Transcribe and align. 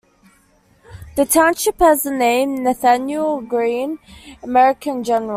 The 1.15 1.25
township 1.27 1.79
has 1.79 2.01
the 2.01 2.09
name 2.09 2.53
of 2.55 2.59
Nathanael 2.61 3.39
Greene, 3.41 3.99
American 4.41 5.03
general. 5.03 5.29